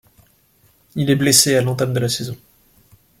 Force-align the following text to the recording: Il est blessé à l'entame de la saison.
Il 0.95 1.11
est 1.11 1.15
blessé 1.15 1.53
à 1.55 1.61
l'entame 1.61 1.93
de 1.93 1.99
la 1.99 2.09
saison. 2.09 2.35